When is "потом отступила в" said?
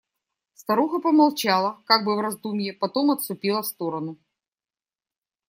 2.73-3.67